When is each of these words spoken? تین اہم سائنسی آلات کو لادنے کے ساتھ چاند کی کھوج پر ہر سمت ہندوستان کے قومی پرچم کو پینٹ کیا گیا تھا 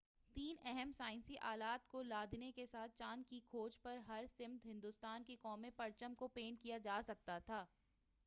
تین 0.35 0.55
اہم 0.65 0.91
سائنسی 0.91 1.35
آلات 1.41 1.87
کو 1.87 2.01
لادنے 2.03 2.51
کے 2.51 2.65
ساتھ 2.65 2.95
چاند 2.95 3.23
کی 3.29 3.39
کھوج 3.45 3.77
پر 3.81 3.97
ہر 4.07 4.25
سمت 4.29 4.65
ہندوستان 4.65 5.23
کے 5.23 5.35
قومی 5.41 5.69
پرچم 5.75 6.15
کو 6.15 6.27
پینٹ 6.27 6.61
کیا 6.61 6.77
گیا 6.83 6.99
تھا 7.39 7.65